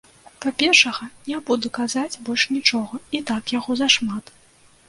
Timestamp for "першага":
0.61-1.09